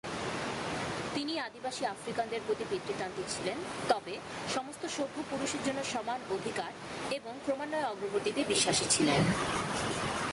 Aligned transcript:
তিনি 1.15 1.39
আদিবাসী 1.39 1.85
আফ্রিকানদের 1.85 2.41
প্রতি 2.47 2.65
পিতৃতান্ত্রিক 2.69 3.25
ছিলেন, 3.29 3.57
তবে 3.89 4.17
"সমস্ত 4.55 4.85
সভ্য 4.87 5.23
পুরুষের 5.29 5.59
জন্য 5.65 5.83
সমান 5.83 6.19
অধিকার" 6.31 6.71
এবং 7.11 7.33
ক্রমান্বয়ে 7.45 7.83
অগ্রগতিতে 7.83 8.43
বিশ্বাসী 8.47 8.85
ছিলেন। 8.89 9.21